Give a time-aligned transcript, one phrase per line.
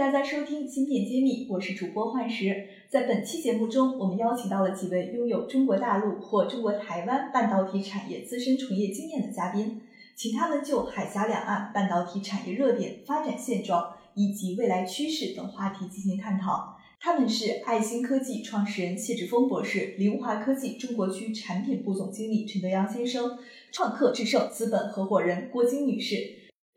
[0.00, 2.68] 大家收听芯片揭秘，我是主播幻石。
[2.88, 9.82] 在本期节目中，我们邀请到了几位拥有中国大陆或中国台湾半导体产业资深从业经验的嘉宾，
[10.16, 16.78] 请他们就海峡两岸半导体产业热点、发展现状以及未来趋势等话题进行探讨。
[16.98, 23.36] 他们是爱芯科技创始人谢志峰博士、凌华科技中国区产品部总经理陈德阳先生、
[23.70, 26.16] 创客智胜资本合伙人郭晶女士。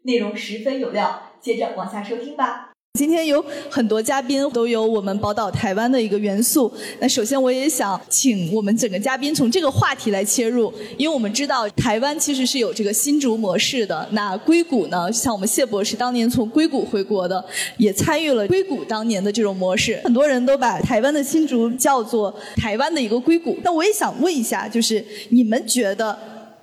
[0.02, 2.63] 内容十分有料，接着往下收听吧。
[3.00, 6.72] 今天有很多嘉宾都有我们宝岛台湾的一个元素。
[7.00, 14.08] 那首先我也想请我们整个嘉宾从这个话题来切入，因为我们知道台湾其实是有这个新竹模式的。
[14.12, 17.44] 那硅谷呢，像我们谢博士当年从硅谷回国的，
[17.78, 20.00] 也参与了硅谷当年的这种模式。
[20.04, 23.58] 很多人都把台湾的新竹叫做台湾的一个硅谷。
[23.64, 26.16] 那我也想问一下，就是你们觉得？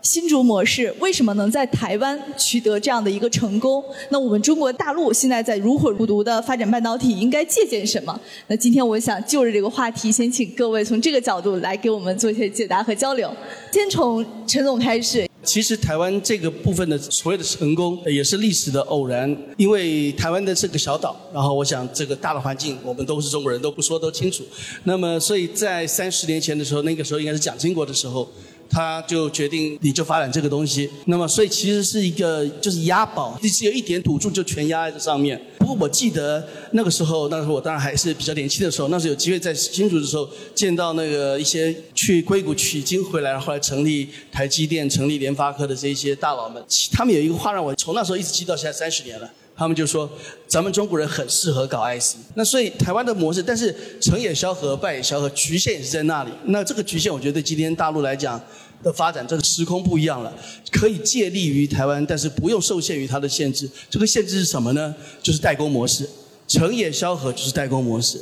[0.02, 3.84] 新竹模式为什么能在台湾取得这样的一个成功？
[4.08, 8.18] 那我们中国大陆现在在如火如荼的发展半导体，应该借鉴什么？
[8.46, 13.30] 那今天我想就着这个话题，先请各位从这个角度来给我们做一些解答和交流。
[13.70, 15.28] 先从陈总开始。
[15.42, 19.36] 其实台湾这个部分的所谓的成功，也是历史的偶然。
[19.58, 24.44] 因为台湾的这个小岛，然后我想这个大的环境，我们都是中国人，都不说都清楚。
[24.84, 28.26] 那么，所以在三十年前的时候，那个时候应该是蒋经国的时候。
[28.70, 30.88] 他就决定，你就发展这个东西。
[31.06, 35.40] 那么，所以其实是一个就是押宝，你只有一点赌注就全押在这上面。
[35.58, 49.28] 不过我记得那个时候，那时候我当然还是比较年轻的时候，那时候有机会在新竹的时候见到那个一些去硅谷取经回来，后来成立台积电、成立联发科的这一些大佬们，他们有一个话让我从那时候一直记到现在三十年了。
[49.60, 50.10] 他们就说，
[50.48, 52.16] 咱们中国人很适合搞 IC。
[52.32, 56.30] 那所以台湾的模式，但是成也萧何，败也萧何，局限也是在那里。
[56.46, 58.40] 那这个局限，我觉得今天大陆来讲
[58.82, 60.32] 的发展，这个时空不一样了，
[60.72, 63.68] 可以借力于台湾，但是不用受限于它的限制。
[63.90, 64.94] 这个限制是什么呢？
[65.22, 66.08] 就是代工模式。
[66.48, 68.18] 成也萧何就是代工模式。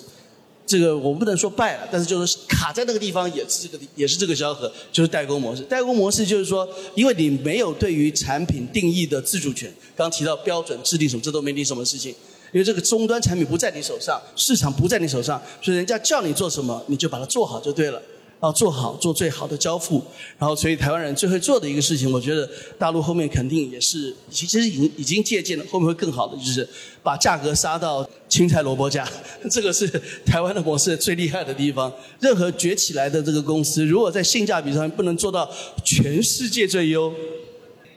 [0.68, 5.62] 这个我们不能说败了，但是就是卡在那个地方也是这个也是这个萧何，就是代工模式。
[5.62, 12.10] 代工模式就是说，因为你没有对于产品定义的自主权，刚提到标准制定什么，这都没你什么事情，
[12.52, 18.02] 因为这个终端产品不在你手上，市场不在你手上，所以人家叫你做什么，你就把它做好就对了。
[18.40, 20.02] 要做好做最好的交付，
[20.38, 26.68] 然后所以台湾人最会做的一个事情，我觉得大陆后面肯定也是，其实已经已经借鉴了，后面会更好的，就是
[27.02, 29.08] 把价格杀到青菜萝卜价，
[29.50, 29.88] 这个是
[30.24, 31.92] 台湾的模式最厉害的地方。
[32.20, 35.50] 任何崛起来的这个公司，如果在性价比上不能做到
[35.84, 37.12] 全世界最优，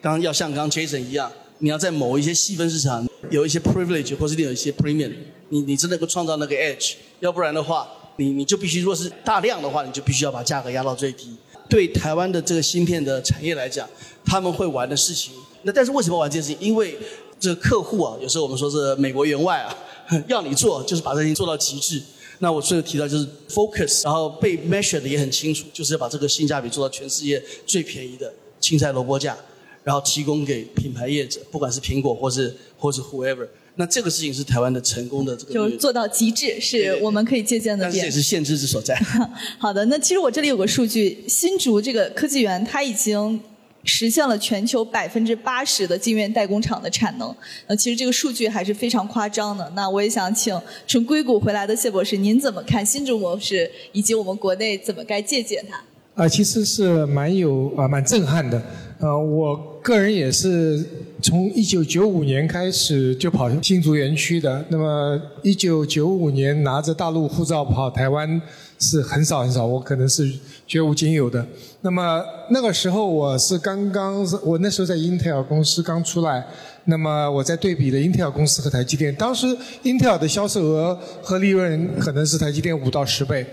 [0.01, 5.13] 刚要像刚 Jason 一样，你要在某一些细分市场有一些 privilege 或者你有一些 premium，
[5.49, 7.87] 你你真能够创造那个 edge，要不然的话。
[8.17, 11.35] 你你就必须，如果是大量的话，你就必须要把价格压到最低。
[11.69, 13.87] 对台湾的这个芯片的产业来讲，
[14.25, 15.33] 他们会玩的事情，
[15.63, 16.57] 那但是为什么玩这件事情？
[16.59, 16.97] 因为
[17.39, 19.75] 这个客户啊，有时候我们说是美国员外啊，
[20.27, 22.01] 要你做就是把这事情做到极致。
[22.39, 29.37] 那我最后提到就是 focus，然后被 measure 的也很清楚，就是要把这个性价比做到全世界最便宜的青菜萝卜价，
[29.83, 33.47] 然后提供给品牌业者，不管是苹果或是或是 whoever。
[33.75, 37.91] 那这个事情是台湾的成功的这个，就做到极致，是我们可以借鉴的点。
[37.91, 38.95] 但是也是限制之所在。
[39.57, 43.39] 好的，那其实我这里有个数据，新竹这个科技园，它已经
[43.83, 47.33] 实现了全球百分之八十的晶圆代工厂的产能。
[47.67, 49.71] 那其实这个数据还是非常夸张的。
[49.75, 55.81] 那我也想请从硅谷回来的谢博士，您怎么看新竹模式，以及我们国内怎么该借鉴它？
[56.13, 58.61] 啊，其实是蛮有啊，蛮震撼的。
[58.99, 60.83] 呃，我个人也是
[61.21, 64.63] 从一九九五年开始就跑新竹园区的。
[64.69, 68.39] 那么一九九五年拿着大陆护照跑台湾
[68.79, 70.31] 是很少很少，我可能是
[70.67, 71.45] 绝无仅有的。
[71.81, 76.45] 那么那个时候我是刚刚，我那时候在英特尔公司刚出来。
[76.85, 79.45] 那么我在对比了英特尔公司和台积电，当时
[79.83, 83.45] 英特尔的销售额和利润可能是台积电五到十倍。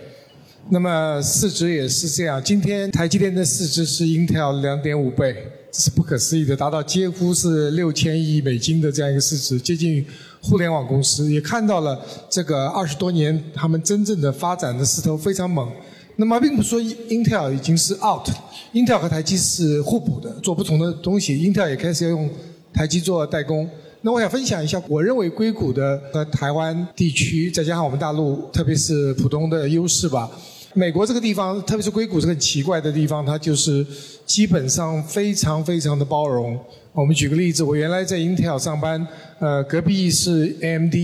[0.70, 5.34] 那么市值也是这样，今天台积电的市值是 Intel 两点五倍，
[5.70, 10.04] 这是不可思议的，达到几乎是六千亿美金的这样一个市值，接近
[10.40, 11.30] 互联网公司。
[11.30, 12.00] 也看到了
[12.30, 15.70] 这个二十多年他们真正的发展的势头非常猛。
[16.16, 21.34] 那么并不说 Intel 已经是 out，Intel 和台积是互补的，做不同的东西。
[21.36, 22.28] Intel 也开始要用
[22.72, 23.68] 台积做代工。
[24.00, 30.30] 那我想分享一下，我认为硅谷的和台湾地区，再加上我们大陆，特别是浦东的优势吧。
[30.78, 33.84] 美国这个地方，特别是硅谷是很奇怪的地方，它就是
[34.24, 36.56] 基本上非常非常的包容。
[36.92, 39.04] 我们举个例子，我原来在 Intel 上班，
[39.40, 40.94] 呃，隔壁是 AMD，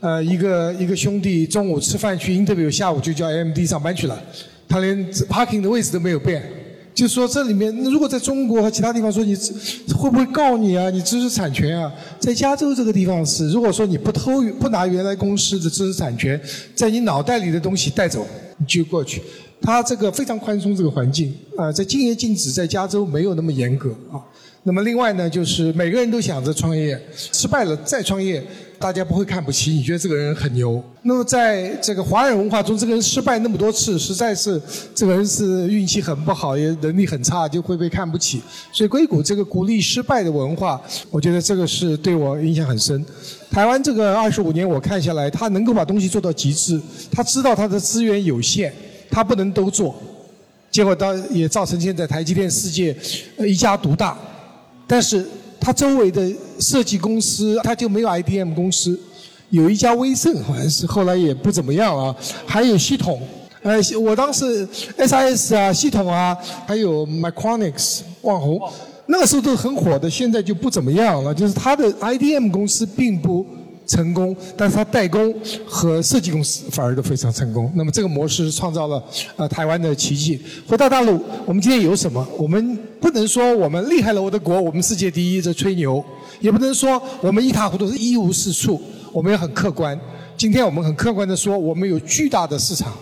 [0.00, 4.20] 呃，一个一个兄弟中午吃饭去 Intel，下午就叫 AMD 上班去了，
[4.68, 6.42] 他连 parking 的位置都没有变。
[6.92, 9.36] 就说这里面，如果在中国和其他地方说你
[9.96, 10.90] 会不会告你啊？
[10.90, 11.90] 你知识产权啊？
[12.18, 16.40] 在加州这个地方是，如果说你不偷不拿原来公司的知识产权，
[16.74, 18.26] 在你脑袋里的东西带走，
[18.66, 19.22] 就过去。
[19.60, 24.18] 他这个非常宽松这个环境啊，在禁言禁止，在加州没有那么严格啊。
[24.64, 28.42] 那么另外呢，就是每个人都想着创业，失败了再创业，
[28.82, 30.82] 大家不会看不起，你觉得这个人很牛。
[31.02, 34.60] 那么在这个华人文化中，这个人失败那么多次，实在是
[34.92, 38.42] 这个人是运气很不好，也能力很差，就会被看不起。
[38.72, 43.06] 所以硅谷这个鼓励失败的文化，我觉得这个是对我影响很深。
[43.52, 46.80] 台湾这个二十五年我看下来，他能够把东西做到极致，
[47.12, 48.72] 他知道他的资源有限，
[49.08, 49.94] 他不能都做，
[50.72, 52.96] 结果到也造成现在台积电世界
[53.38, 54.18] 一家独大。
[54.88, 55.24] 但是
[55.64, 56.28] 它周围的
[56.58, 58.98] 设计公司，它就没有 IDM 公司，
[59.50, 62.12] 有一家威盛好像是后来也不怎么样啊，
[62.44, 63.22] 还有系统，
[63.62, 64.66] 呃，我当时
[64.98, 66.36] SIS 啊，系统啊，
[66.66, 68.60] 还有 Micronics 网红，
[69.06, 73.46] 那个时候都很火的，现在就不怎么样了，就是它的 IDM 公司并不。
[73.84, 75.34] 成功，但是它代工
[75.66, 77.70] 和设计公司反而都非常成功。
[77.74, 79.02] 那么这个模式创造了
[79.36, 80.40] 呃台湾的奇迹。
[80.68, 82.24] 回到大陆，我们今天有什么？
[82.38, 86.02] 我们不能说我们厉害了我的国，我们世界第一在吹牛，
[86.40, 88.80] 也不能说我们一塌糊涂是一无是处。
[89.12, 89.98] 我们也很客观。
[90.36, 92.92] 今天我们很客观的说，我们有巨大的市场。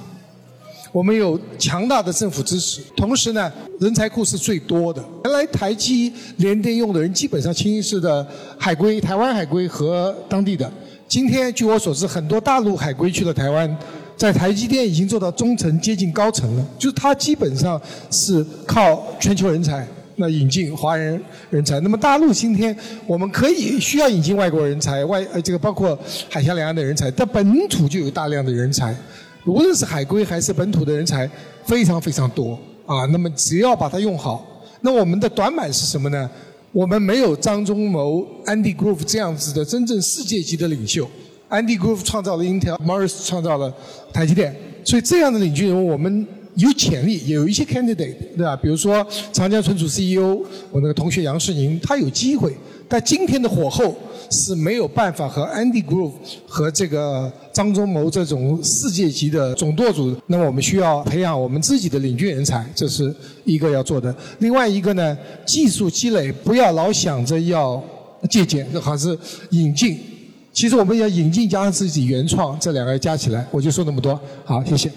[0.91, 5.01] 我们有强大的政府支持，同时呢，人才库是最多的。
[5.25, 8.27] 原来台积联电用的人基本上清一色的
[8.59, 10.69] 海归、台湾海归和当地的。
[11.07, 13.79] 今天据我所知，很多大陆海归去了台湾，
[14.21, 16.67] 在台积电已经做到中层接近高层了。
[16.79, 17.81] 就是它基本上
[18.11, 21.19] 是靠全球人才，那引进华人
[21.49, 21.81] 人才。
[21.81, 22.77] 那么大陆今天
[23.07, 28.95] 我们可以需要引进外国人才，外呃这个包括海峡两岸的人才，但本土就有大量的人才。
[29.47, 31.27] 无论是海归还是本土的人才，
[31.65, 33.07] 非常非常多啊。
[33.07, 34.47] 那么只要把它用好，
[34.83, 36.31] 那我们的短板是什么呢？
[36.73, 41.09] 我们没有张忠谋、Andy Grove 这样子的真正世界级的领袖。
[41.51, 43.73] Andy Grove 创造了 Intel，Morris 创造了
[44.13, 44.55] 台积电，
[44.85, 48.57] 所以这样的领军人物，我们有潜力，也有一些 candidate，对吧？
[48.57, 52.55] 比如说长江存储 CEO，我那个同学杨世宁，他有机会。
[52.89, 53.95] 但今天的火候
[54.33, 56.11] 是没有办法和 Andy Grove
[56.45, 60.17] 和这个张忠谋这种世界级的总舵主。
[60.27, 63.15] 那么我们需要培养我们自己的领军人才，这是
[63.45, 64.13] 一个要做的。
[64.41, 67.81] 另外一个呢，技术积累不要老想着要
[68.29, 69.17] 借鉴，还是
[69.51, 69.97] 引进。
[70.53, 74.19] 其实我们要引进加上自己原创，这两个加起来，我就说那么多。
[74.45, 74.91] 好，谢谢。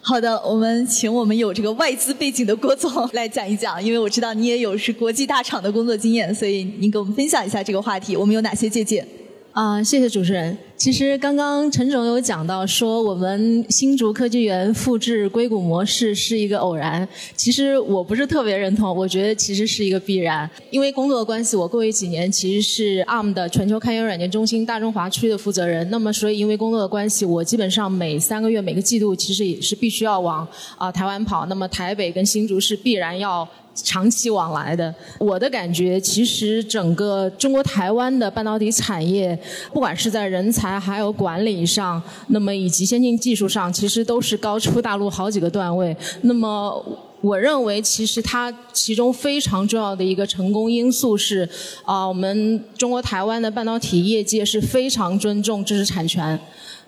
[0.00, 9.06] 好的，我们请我们有这个外资背景的郭总来讲一讲，因为我知道你也有是国际大厂的工作经验，所以您给我们分享一下这个话题，我们有哪些借鉴？
[9.52, 10.56] 啊，谢谢主持人。
[10.78, 17.06] 其实刚刚陈总有讲到说，我们新竹科技园复制硅谷模式是一个偶然。
[17.34, 20.48] 其实我不是特别认同，我觉得其实是一个必然。
[20.70, 25.90] 因为工作的关系，我过去几年其实是 ARM 的全球开源软件中心大中华区的负责人。
[25.90, 30.46] 那么，所以因为工作的关系，我基本上每三个月、每个季度其实也是必须要往
[30.76, 31.44] 啊台湾跑。
[31.46, 33.46] 那么，台北跟新竹是必然要。
[33.84, 39.38] 长期往来的，我的感觉其实整个中国台湾的半导体产业，
[39.72, 45.96] 不管是在人才还有管理上，那么以及先进技术上，其实都是高出大陆好几个段位。
[46.22, 46.84] 那么
[47.20, 51.48] 我认为，其实它其中非常重要的一个成功因素是，
[51.84, 56.36] 啊，我们中国台湾的半导体业界是非常尊重知识产权。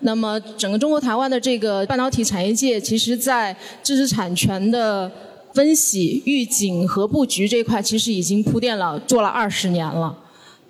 [0.00, 5.10] 那么整个中国台湾的这个半导体产业界，其实在知识产权的
[5.52, 10.16] 分析、预警和布局这一块，其实已经铺垫了，做了二十年了。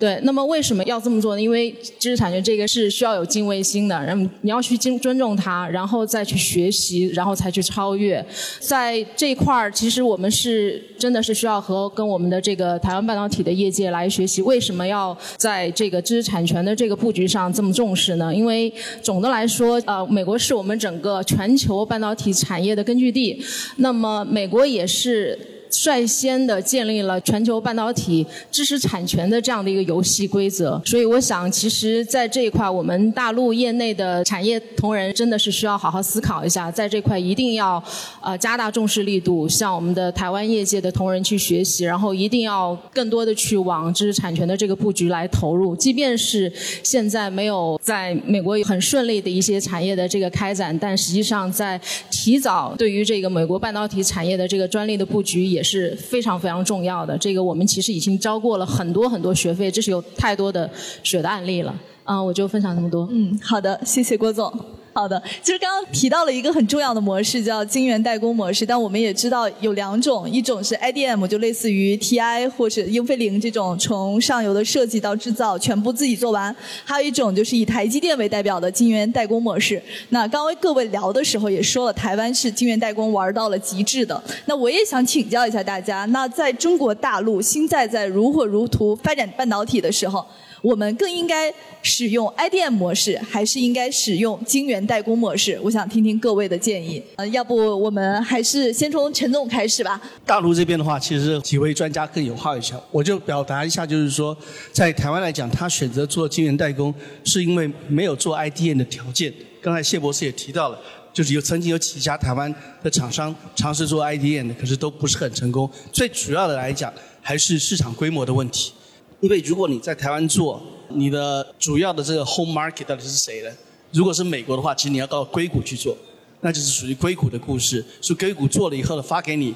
[0.01, 1.41] 对，那么为什么要这么做呢？
[1.41, 8.25] 因为知识产权这个是需要有敬畏心的，然后你要去尊尊重它，然后再去学习，然后才去超越。
[8.59, 14.41] 在这一块儿，其实我们是真的是需要和跟我们的这个台湾半导体的业界来学习。
[14.41, 18.33] 为什么要在这个知识产权的这个布局上这么重视呢？
[18.33, 23.39] 因为总的来说，呃，美国是我们整个全球半导体产业的根据地，
[23.75, 25.37] 那么美国也是。
[25.71, 37.81] 率先的建立了全球半导体知识产权的这样的一个游戏规则，所以我想，其实在这一块，我们大陆业内的产业同仁真的是需要好好思考一下，在这块一定要
[38.21, 45.75] 呃加大重视力度，向我们的台湾业界的同仁去学习，然后一定要更多的去往知识产权的这个布局来投入。
[45.75, 46.51] 即便是
[46.83, 51.79] 现在没有在美国很顺利的一些产业的这个开展，但实际上在
[52.21, 57.17] 提早对于这个美国半导体产业的这个专利的布局也是非常非常重要的。
[57.17, 60.69] 这个我们其实已经交过了很多很多学费，这是有太多的
[61.01, 61.73] 血的案例了。
[62.03, 63.09] 啊，我就分享这么多。
[63.11, 64.53] 嗯，好的，谢谢郭总。
[64.93, 68.65] 好的，其实刚刚提到了一个很重要的模式，叫晶圆代工模式。
[68.65, 79.81] 但我们也知道有两种，一种是 IDM，就类似于 TI 或者英飞凌这种从上游的设计到制造全部自己做完；还有一种就是以台积电为代表的晶圆代工模式。
[80.09, 84.21] 那刚刚各位聊的时候也说了，台湾是晶圆代工玩到了极致的。
[84.45, 90.25] 那我也想请教一下大家，那在中国大陆现在在如火如荼发展半导体的时候。
[90.61, 91.51] 我们更应该
[91.81, 95.59] 使用 IDM 模式，还是应该使用晶圆代工模式？
[95.63, 97.01] 我想听听各位的建议。
[97.15, 99.99] 呃，要不我们还是先从陈总开始吧。
[100.23, 102.79] 大陆这边的话，其实几位专家更有话语权。
[102.91, 104.37] 我就表达一下，就是说，
[104.71, 109.33] 在台湾来讲，他选择做晶圆代工，是因为没有做 IDM 的条件。
[109.61, 110.79] 刚才谢博士也提到了，
[111.11, 112.53] 就是有曾经有几家台湾
[112.83, 115.67] 的厂商尝试做 IDM 的，可是都不是很成功。
[115.91, 118.73] 最主要的来讲，还是市场规模的问题。
[119.21, 123.49] 因为如果你在台湾做，你的主要的这个 home market 到底是谁呢？
[123.91, 125.95] 如果是美国的话，其实你要到硅谷去做，
[126.41, 127.85] 那就是属于硅谷的故事。
[128.01, 129.53] 是硅谷做了以后呢，发给你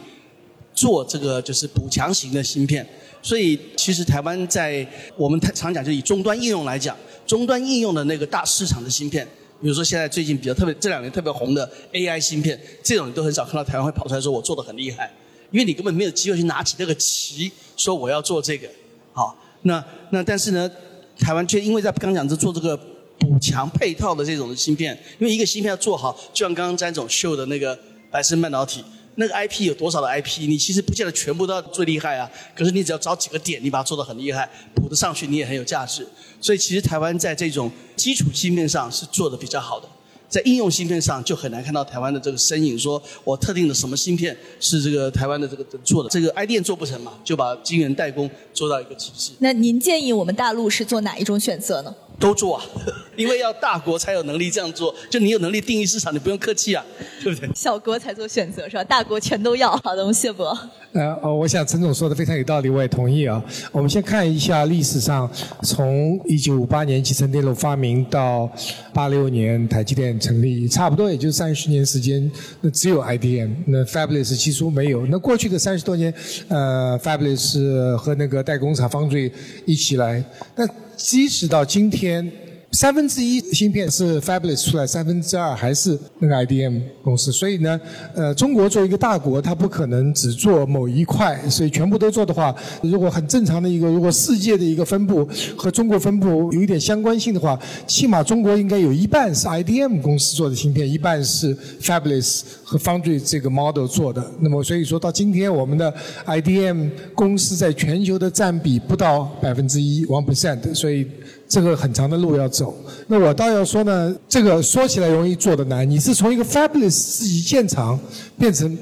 [0.76, 2.88] 做这个就是补强型的芯片。
[3.24, 6.96] 所以其实台湾在我们常讲，就以终端应用来讲，
[7.26, 9.26] 终端应用的那个大市场的芯片，
[9.60, 15.12] 比如说现在最近比较特别这两年特别红的 AI 芯片，这种你都很少看到台湾会跑出来说我做的很厉害，
[15.50, 18.70] 因为你根本没有机会去拿起那个旗说我要做这个，
[19.12, 19.36] 好。
[19.66, 20.70] 那那但是呢，
[21.20, 22.78] 台湾却因为在刚讲是做这个
[23.20, 27.78] 补强配套的这种的芯片，因为一个芯片要做好，就像刚刚詹总秀的那个
[28.12, 28.84] 百胜半导体，
[29.16, 36.08] 那个 IP 有多少的 IP，你其实不见得全部都要最厉害啊，可是你只要找几个点，你把它做得很厉害，补得上去你也很有价值。
[36.40, 39.90] 所以其实台湾在这种基础芯片上是做的比较好的。
[40.28, 49.32] 在应用芯片上就很难看到台湾的这个身影，说我特定的什么芯片是这个台湾的这个做的，这个 i 电做不成嘛，就把晶圆代工做到一个极致。
[49.40, 51.96] 那您建议我们大陆是做哪一种选择呢？
[52.20, 52.64] 都做啊，
[53.16, 54.94] 因为要大国才有能力这样做。
[55.10, 56.84] 就你有能力定义市场，你不用客气啊，
[57.24, 57.50] 对不对？
[57.56, 58.84] 小国才做选择是吧？
[58.84, 59.72] 大国全都要。
[59.84, 60.58] 好的，我们谢博。
[60.94, 63.44] 呃，我想陈总说的非常有道理，我也同意啊。
[63.72, 65.30] 我们先看一下历史上，
[65.62, 68.50] 从一九五八年集成电路发明到
[68.94, 72.32] 八六年台积电成立，差不多也就三十年时间。
[72.62, 75.06] 那只有 IDM，那 Fabulous 几乎没有。
[75.08, 76.14] 那过去的三十多年，
[76.48, 79.30] 呃，Fabulous 和那个代工厂 Foundry
[79.66, 80.24] 一起来，
[80.56, 80.66] 那。
[80.98, 82.05] 即使到今天，
[82.72, 87.32] 三分之一芯片是 fabulous 出来，三分之二还是那个 IDM 公司。
[87.32, 87.80] 所以呢，
[88.14, 97.58] 呃，中国作为一个大国，它不可能只做某一块，所以全部都做的话，如果很正常的一个，如果世界的一个分布和中国分布有一点相关性的话，
[97.88, 104.22] 起码中国应该有一半是 IDM 公司做的芯片，一半是 fabulous 和 Foundry 这个 model 做的。
[104.42, 105.94] 那么，所以说到今天，我们的
[106.26, 111.08] IDM 公司在全球的占比不到百分之一 one percent，所以。
[111.48, 112.76] 这个很长的路要走，
[113.08, 115.90] 那我倒要说呢，这个说起来容易，做的难。
[115.90, 118.00] 你是从一个 fabulous 自己建厂
[118.38, 118.78] 变成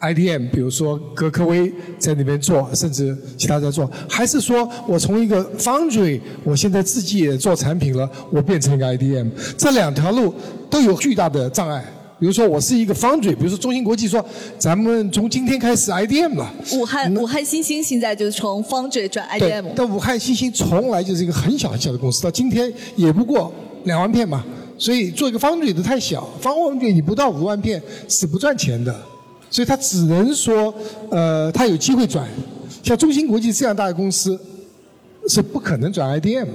[0.00, 10.34] IDM，比如说格科威在那边做，甚至其他在做，还是说我从一个 Foundry，我现在自己也做产品了，我变成一个 IDM，这两条路
[10.68, 11.84] 都有巨大的障碍。
[12.22, 14.24] 比如说我是一个 foundry，比如说中芯国际说，
[14.56, 16.54] 咱们从今天开始 IDM 了。
[16.72, 19.72] 武汉武汉新星现在就是从 foundry 转 IDM。
[19.74, 23.52] 但武汉新星从来就是一个很小很小的公司，到今天也不过
[23.82, 24.44] 两万片嘛。
[24.78, 28.94] 所以做一个 foundry 的太小，foundry 你不到五万片是不赚钱的。
[29.50, 30.72] 所以它只能说，
[31.10, 32.24] 呃，它有机会转。
[32.84, 34.38] 像中芯国际这样大的公司，
[35.28, 36.52] 是不可能转 IDM 的。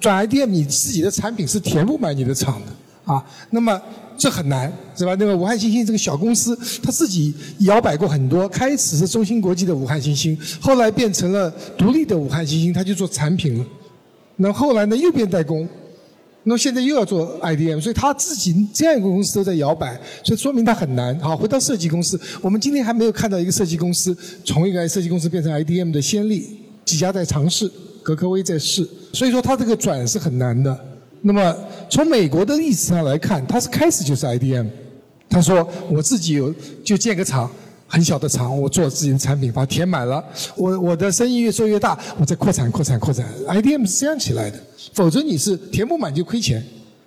[0.00, 3.24] 转 IDM 你自己的产品是填不满你的厂的啊。
[3.50, 3.80] 那么。
[4.16, 5.14] 这很难，是吧？
[5.18, 8.48] 那个武汉新星这个小公司，他自己摇摆过很多。
[8.48, 13.64] 开始是中芯国际的武汉新星，后来变成了独立的武汉新星，他就做产品了。
[14.36, 15.68] 那后来呢，又变代工，
[16.44, 21.18] 那现在又要做 IDM，所以他自己这样一个公司都在摇摆，所以说明他很难。
[21.20, 27.70] 好，回到设计公司，我们今天还没有看到一个设计公司从一个设计公司变成 IDM 的先例，几家在尝试，
[28.02, 30.78] 格科威在试，所以说他这个转是很难的。
[31.22, 31.56] 那么
[31.94, 34.66] 从美国的历史上来看，它是开始就是 IDM。
[35.30, 36.52] 他说我自己有
[36.84, 37.48] 就建个厂，
[37.86, 40.24] 很小的厂，我做自己的产品，把它填满了。
[40.56, 43.24] 我我的生意越做越大，我再扩产扩产扩产。
[43.46, 44.58] IDM 是这样起来的，
[44.92, 46.60] 否则你是填不满就亏钱。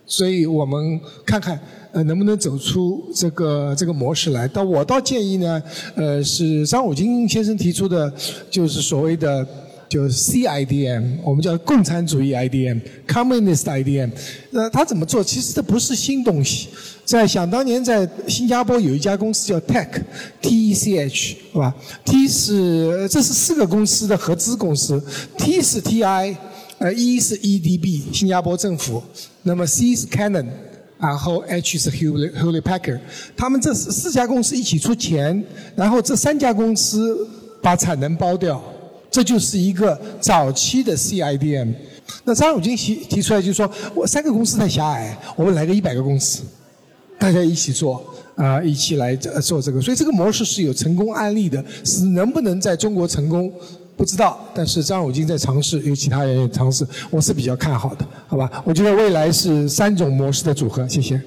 [0.05, 1.59] 所以我们看看
[1.91, 4.47] 呃能不能走出这个这个模式来。
[4.47, 5.61] 但我倒建议呢，
[5.95, 8.09] 呃是张武金先生提出的，
[8.49, 9.45] 就是所谓的。
[9.89, 14.11] 就是 CIDM，我们叫共产主义 IDM，Communist IDM。
[14.51, 15.23] 那他怎么做？
[15.23, 16.67] 其实这不是新东西。
[17.05, 25.01] 在想当年，在新加坡有一家公司叫 Tech，T E C H，是吧？T 是这是四个公司的合资公司
[25.37, 26.37] ，T 是 T I，
[26.79, 29.01] 呃，E 是 E D B，新加坡政府，
[29.43, 30.47] 那么 C 是 Canon，
[30.99, 32.99] 然后 H 是 Hewlett Packard，
[33.37, 35.41] 他们这四四家公司一起出钱，
[35.77, 37.25] 然后这三家公司
[37.61, 38.61] 把产能包掉，
[39.09, 41.71] 这就是一个早期的 C I D M。
[42.23, 46.43] 那张汝京提提出来就是说，我三个公司太狭隘，我们来个一百个公司。
[47.19, 48.03] 大家一起做
[48.35, 53.51] 啊，一起来做这个，所以这个模式是有成功案例的，是能不能在中国成功
[53.95, 58.61] 不知道，但是张汝京在尝试，有其他人也尝试，我是比较看好的，好吧？
[58.63, 61.19] 我觉得未来是三种模式的组合，谢谢。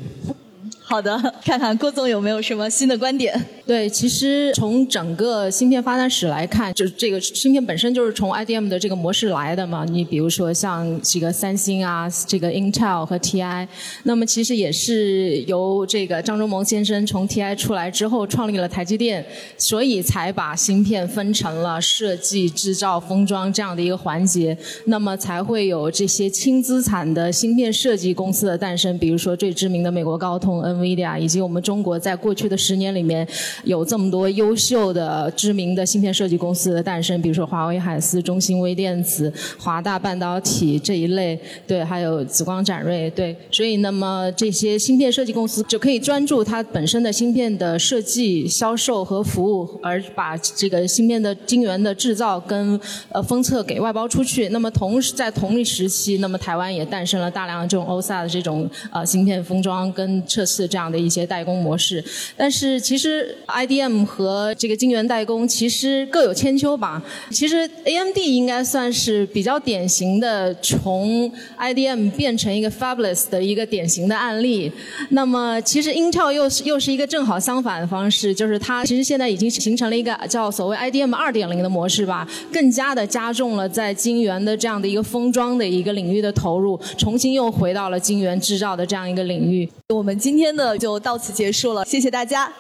[0.91, 3.33] 好的， 看看郭总有没有什么新的观点。
[3.65, 9.85] 对，其实从整个芯片发展史来看，就这个芯片本身就是从 IDM 的这个模式来的嘛。
[9.85, 13.69] 你比如说像这个三星啊，这个 Intel 和 TI，
[14.03, 19.25] 那么其实也是由这个张忠谋先生从 TI 出来之后创立了台积电，
[19.57, 28.99] 所以才把芯片分成了设计、制造、封装这样的一个环节，那么才会有这些轻资产的芯片设计公司的诞生。
[28.99, 33.27] 比如说最知名的美国高通、NVIDIA，以及我们中国在过去的十年里面。
[33.65, 54.49] 有这么多优秀的、知名的芯片设计公司的诞生，比如说华为海思、中芯微电子、华大半导体这一类，对，还有紫光展锐，对，所以那么这些芯片设计公司就可以专注它本身的芯片的设计、销售和服务，而把这个芯片的晶圆的制造跟呃封测给外包出去。
[54.49, 62.03] 那么同时在同一时期，那么台湾也诞生了大量的这种 OSA 的这种呃芯片封装跟测试这样的一些代工模式。
[62.37, 63.37] 但是其实。
[63.51, 67.03] IDM 和这个晶圆代工其实各有千秋吧。
[67.31, 74.71] 其实 AMD 应该算是比较典型的从 IDM 变成一个 Fabulous 的一个典型的案例。
[75.09, 89.69] 那么其实 Intel 又是又是一个正好相反的方式，就是它其实现在已经形成了一个叫所谓 IDM 二点零的模式吧，更加的加重了在晶圆的这样的一个封装的一个领域的投入，重新又回到了晶圆制造的这样一个领域。
[89.89, 92.53] 我们今天的就到此结束了，谢谢大家。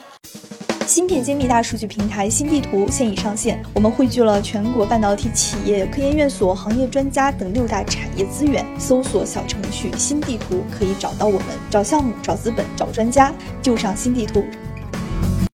[0.86, 8.66] 芯片揭秘大数据平台新地图现已上线，我们汇聚了全国半导体企业、科研院所、行业专家等六大产业资源。
[8.76, 13.32] 搜索小程序“新地图”可以找到我们，找项目、找资本、找专家，
[13.62, 14.42] 就上新地图。